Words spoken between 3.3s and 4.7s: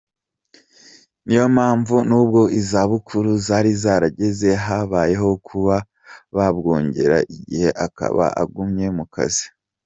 zari zarageze